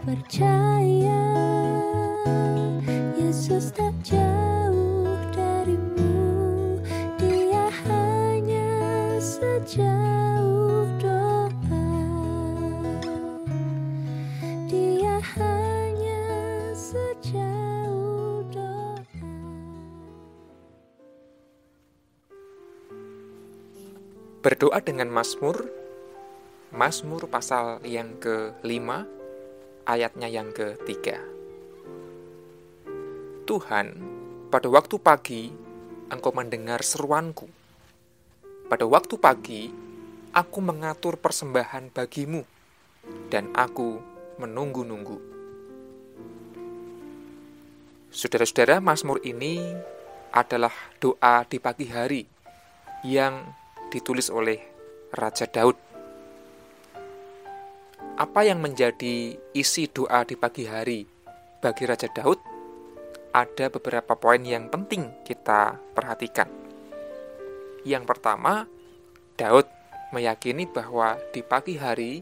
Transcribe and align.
percaya 0.00 1.24
Yesus 3.20 3.68
tak 3.76 3.92
jauh 4.00 5.20
darimu. 5.36 6.80
Dia 7.20 7.68
hanya 7.84 8.72
sejauh 9.20 10.88
doa. 10.96 11.88
Dia 14.72 15.20
hanya 15.36 16.24
sejauh 16.72 18.40
doa. 18.48 19.04
Berdoa 24.40 24.80
dengan 24.80 25.12
Mazmur, 25.12 25.68
Mazmur 26.72 27.28
pasal 27.28 27.84
yang 27.84 28.16
ke-5, 28.16 29.19
ayatnya 29.90 30.30
yang 30.30 30.54
ke-3. 30.54 31.18
Tuhan, 33.42 33.86
pada 34.46 34.70
waktu 34.70 34.96
pagi, 35.02 35.50
Engkau 36.10 36.30
mendengar 36.30 36.82
seruanku. 36.86 37.50
Pada 38.70 38.86
waktu 38.86 39.14
pagi, 39.18 39.70
aku 40.30 40.58
mengatur 40.62 41.18
persembahan 41.18 41.90
bagimu, 41.90 42.46
dan 43.26 43.50
aku 43.54 43.98
menunggu-nunggu. 44.38 45.18
Saudara-saudara, 48.10 48.78
Mazmur 48.78 49.22
ini 49.26 49.58
adalah 50.30 50.74
doa 51.02 51.42
di 51.46 51.58
pagi 51.58 51.86
hari 51.90 52.22
yang 53.06 53.54
ditulis 53.90 54.30
oleh 54.30 54.58
Raja 55.10 55.46
Daud. 55.50 55.89
Apa 58.20 58.44
yang 58.44 58.60
menjadi 58.60 59.32
isi 59.56 59.88
doa 59.88 60.28
di 60.28 60.36
pagi 60.36 60.68
hari 60.68 61.08
bagi 61.64 61.88
Raja 61.88 62.04
Daud? 62.12 62.36
Ada 63.32 63.72
beberapa 63.72 64.12
poin 64.12 64.44
yang 64.44 64.68
penting 64.68 65.24
kita 65.24 65.80
perhatikan. 65.96 66.44
Yang 67.80 68.04
pertama, 68.04 68.68
Daud 69.40 69.64
meyakini 70.12 70.68
bahwa 70.68 71.16
di 71.32 71.40
pagi 71.40 71.80
hari 71.80 72.20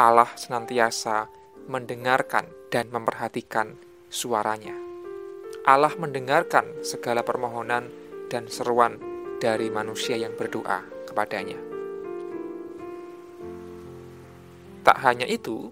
Allah 0.00 0.32
senantiasa 0.32 1.28
mendengarkan 1.68 2.48
dan 2.72 2.88
memperhatikan 2.88 3.76
suaranya. 4.08 4.72
Allah 5.68 5.92
mendengarkan 6.00 6.80
segala 6.80 7.20
permohonan 7.20 7.92
dan 8.32 8.48
seruan 8.48 8.96
dari 9.44 9.68
manusia 9.68 10.16
yang 10.16 10.32
berdoa 10.32 10.88
kepadanya. 11.04 11.77
Tak 14.88 15.04
hanya 15.04 15.28
itu, 15.28 15.68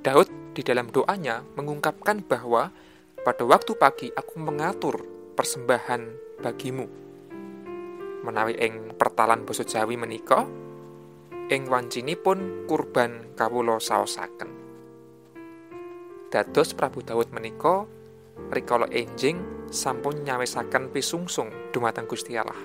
Daud 0.00 0.56
di 0.56 0.64
dalam 0.64 0.88
doanya 0.88 1.44
mengungkapkan 1.52 2.24
bahwa 2.24 2.72
pada 3.20 3.44
waktu 3.44 3.76
pagi 3.76 4.08
aku 4.08 4.40
mengatur 4.40 5.04
persembahan 5.36 6.16
bagimu. 6.40 6.88
Menawi 8.24 8.56
ing 8.56 8.96
pertalan 8.96 9.44
basa 9.44 9.68
Jawi 9.68 10.00
menika, 10.00 10.48
ing 11.52 11.68
pun 12.24 12.64
kurban 12.64 13.36
kawula 13.36 13.76
saosaken. 13.76 14.48
Dados 16.32 16.72
Prabu 16.72 17.04
Daud 17.04 17.28
menika 17.36 17.84
rikala 18.48 18.88
enjing 18.96 19.68
sampun 19.68 20.24
nyawisaken 20.24 20.88
pisungsung 20.88 21.52
dumateng 21.68 22.08
Gusti 22.08 22.32
Allah. 22.32 22.56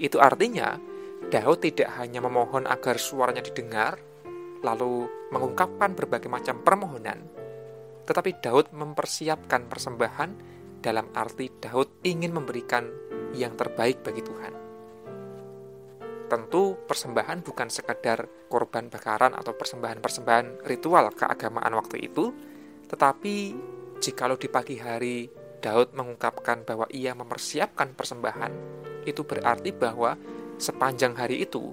Itu 0.00 0.16
artinya 0.16 0.80
Daud 1.28 1.60
tidak 1.60 1.92
hanya 2.00 2.24
memohon 2.24 2.64
agar 2.64 2.96
suaranya 2.96 3.44
didengar, 3.44 4.00
lalu 4.62 5.06
mengungkapkan 5.30 5.94
berbagai 5.94 6.30
macam 6.30 6.62
permohonan, 6.62 7.22
tetapi 8.08 8.40
Daud 8.40 8.72
mempersiapkan 8.72 9.68
persembahan 9.68 10.30
dalam 10.80 11.10
arti 11.12 11.50
Daud 11.58 12.02
ingin 12.06 12.32
memberikan 12.32 12.86
yang 13.34 13.54
terbaik 13.58 14.00
bagi 14.00 14.22
Tuhan. 14.24 14.54
Tentu 16.28 16.76
persembahan 16.84 17.40
bukan 17.40 17.68
sekadar 17.72 18.48
korban 18.52 18.92
bakaran 18.92 19.32
atau 19.32 19.56
persembahan-persembahan 19.56 20.68
ritual 20.68 21.08
keagamaan 21.16 21.72
waktu 21.72 22.04
itu, 22.04 22.32
tetapi 22.88 23.56
jikalau 24.00 24.36
di 24.36 24.48
pagi 24.48 24.76
hari 24.76 25.28
Daud 25.58 25.96
mengungkapkan 25.96 26.68
bahwa 26.68 26.86
ia 26.92 27.16
mempersiapkan 27.16 27.96
persembahan, 27.96 28.52
itu 29.08 29.24
berarti 29.24 29.72
bahwa 29.72 30.14
sepanjang 30.60 31.16
hari 31.16 31.48
itu 31.48 31.72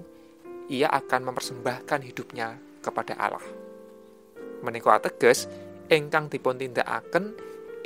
ia 0.72 0.90
akan 0.90 1.30
mempersembahkan 1.30 2.00
hidupnya 2.02 2.65
kepada 2.86 3.18
Allah. 3.18 3.42
Menika 4.62 4.94
ateges 4.94 5.50
ingkang 5.90 6.30
dipun 6.30 6.54
tindakaken 6.54 7.34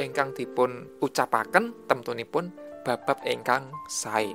ingkang 0.00 0.32
dipun 0.32 1.00
ucapaken 1.00 1.88
temtunipun 1.88 2.52
babab 2.84 3.20
ingkang 3.28 3.68
sae 3.88 4.32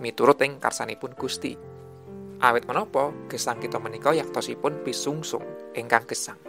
miturut 0.00 0.40
ing 0.40 0.56
karsanipun 0.56 1.12
Gusti. 1.12 1.52
Awit 2.42 2.66
menapa 2.66 3.14
gesang 3.30 3.62
kita 3.62 3.78
menika 3.78 4.10
yaktosipun 4.10 4.82
pisungsung 4.82 5.72
ingkang 5.78 6.08
gesang. 6.08 6.40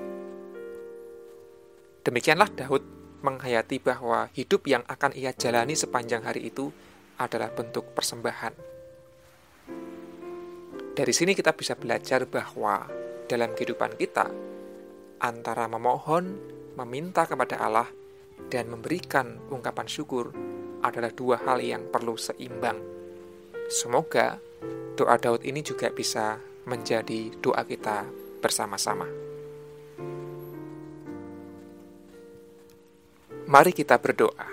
Demikianlah 2.04 2.50
Daud 2.52 2.84
menghayati 3.24 3.80
bahwa 3.80 4.28
hidup 4.36 4.68
yang 4.68 4.84
akan 4.90 5.16
ia 5.16 5.32
jalani 5.32 5.78
sepanjang 5.78 6.28
hari 6.28 6.52
itu 6.52 6.68
adalah 7.22 7.54
bentuk 7.54 7.96
persembahan. 7.96 8.54
Dari 10.94 11.14
sini 11.14 11.32
kita 11.34 11.56
bisa 11.56 11.78
belajar 11.78 12.28
bahwa 12.28 12.86
dalam 13.34 13.58
kehidupan 13.58 13.98
kita 13.98 14.30
antara 15.18 15.66
memohon, 15.66 16.38
meminta 16.78 17.26
kepada 17.26 17.58
Allah, 17.58 17.90
dan 18.54 18.70
memberikan 18.70 19.42
ungkapan 19.50 19.90
syukur 19.90 20.30
adalah 20.86 21.10
dua 21.10 21.42
hal 21.42 21.58
yang 21.58 21.90
perlu 21.90 22.14
seimbang. 22.14 22.78
Semoga 23.74 24.38
doa 24.94 25.18
Daud 25.18 25.42
ini 25.42 25.66
juga 25.66 25.90
bisa 25.90 26.38
menjadi 26.70 27.34
doa 27.42 27.66
kita 27.66 28.06
bersama-sama. 28.38 29.10
Mari 33.50 33.72
kita 33.74 33.98
berdoa. 33.98 34.46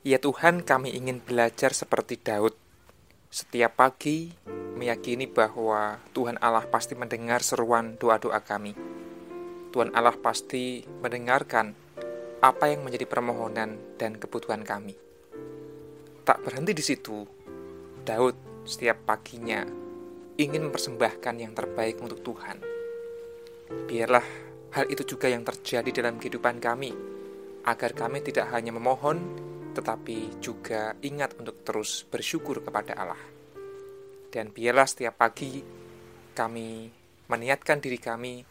Ya 0.00 0.16
Tuhan, 0.16 0.64
kami 0.64 0.96
ingin 0.96 1.20
belajar 1.20 1.76
seperti 1.76 2.16
Daud. 2.16 2.63
Setiap 3.34 3.82
pagi, 3.82 4.30
meyakini 4.78 5.26
bahwa 5.26 5.98
Tuhan 6.14 6.38
Allah 6.38 6.70
pasti 6.70 6.94
mendengar 6.94 7.42
seruan 7.42 7.98
doa-doa 7.98 8.38
kami. 8.38 8.78
Tuhan 9.74 9.90
Allah 9.90 10.14
pasti 10.14 10.86
mendengarkan 11.02 11.74
apa 12.38 12.70
yang 12.70 12.86
menjadi 12.86 13.10
permohonan 13.10 13.98
dan 13.98 14.14
kebutuhan 14.22 14.62
kami. 14.62 14.94
Tak 16.22 16.46
berhenti 16.46 16.78
di 16.78 16.84
situ, 16.86 17.26
Daud 18.06 18.38
setiap 18.70 19.02
paginya 19.02 19.66
ingin 20.38 20.70
mempersembahkan 20.70 21.34
yang 21.34 21.58
terbaik 21.58 21.98
untuk 21.98 22.22
Tuhan. 22.22 22.62
Biarlah 23.90 24.26
hal 24.78 24.86
itu 24.94 25.02
juga 25.02 25.26
yang 25.26 25.42
terjadi 25.42 25.90
dalam 25.90 26.22
kehidupan 26.22 26.62
kami, 26.62 26.94
agar 27.66 27.98
kami 27.98 28.22
tidak 28.22 28.54
hanya 28.54 28.70
memohon, 28.70 29.18
tetapi 29.74 30.38
juga 30.38 30.94
ingat 31.02 31.36
untuk 31.42 31.66
terus 31.66 32.06
bersyukur 32.06 32.62
kepada 32.62 32.94
Allah. 32.94 33.22
Dan 34.30 34.54
biarlah 34.54 34.86
setiap 34.86 35.18
pagi 35.18 35.62
kami 36.34 36.90
meniatkan 37.30 37.78
diri 37.82 37.98
kami 37.98 38.42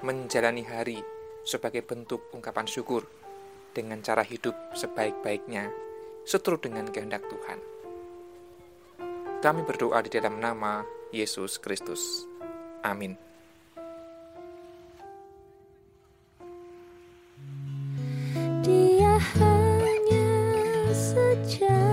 menjalani 0.00 0.64
hari 0.64 0.98
sebagai 1.44 1.84
bentuk 1.84 2.32
ungkapan 2.32 2.68
syukur 2.68 3.04
dengan 3.72 4.00
cara 4.00 4.24
hidup 4.24 4.52
sebaik-baiknya 4.76 5.70
seturut 6.24 6.60
dengan 6.64 6.88
kehendak 6.88 7.24
Tuhan. 7.28 7.58
Kami 9.40 9.60
berdoa 9.64 10.04
di 10.04 10.12
dalam 10.12 10.36
nama 10.36 10.84
Yesus 11.12 11.56
Kristus. 11.56 12.28
Amin. 12.84 13.16
Dia 18.60 19.16
这 21.46 21.89